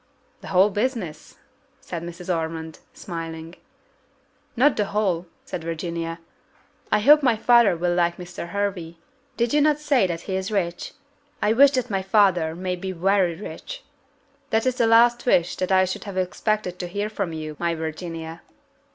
"The 0.41 0.47
whole 0.47 0.71
business?" 0.71 1.35
said 1.79 2.01
Mrs. 2.01 2.35
Ormond, 2.35 2.79
smiling. 2.91 3.53
"Not 4.55 4.75
the 4.75 4.85
whole," 4.85 5.27
said 5.45 5.63
Virginia; 5.63 6.19
"I 6.91 7.01
hope 7.01 7.21
my 7.21 7.35
father 7.37 7.75
will 7.77 7.93
like 7.93 8.17
Mr. 8.17 8.49
Hervey. 8.49 8.97
Did 9.37 9.53
not 9.61 9.75
you 9.75 9.79
say 9.83 10.07
that 10.07 10.21
he 10.21 10.35
is 10.35 10.49
rich? 10.49 10.93
I 11.39 11.53
wish 11.53 11.69
that 11.73 11.91
my 11.91 12.01
father 12.01 12.55
may 12.55 12.75
be 12.75 12.91
very 12.91 13.35
rich." 13.35 13.83
"That 14.49 14.65
is 14.65 14.77
the 14.79 14.87
last 14.87 15.27
wish 15.27 15.55
that 15.57 15.71
I 15.71 15.85
should 15.85 16.05
have 16.05 16.17
expected 16.17 16.79
to 16.79 16.87
hear 16.87 17.07
from 17.07 17.31
you, 17.31 17.55
my 17.59 17.75
Virginia." 17.75 18.41